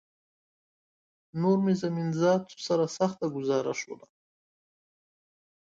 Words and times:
نور 1.41 1.57
مې 1.65 1.73
زمین 1.81 2.09
ذاتو 2.21 2.53
سره 2.67 2.85
سخته 2.97 3.25
ګوزاره 3.35 3.73
شوله 3.81 4.07